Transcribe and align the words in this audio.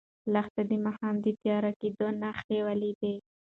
لښتې 0.33 0.63
د 0.69 0.71
ماښام 0.85 1.15
د 1.23 1.25
تیاره 1.41 1.71
کېدو 1.81 2.07
نښې 2.21 2.59
ولیدې. 2.67 3.13